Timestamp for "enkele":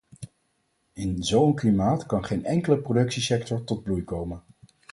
2.45-2.77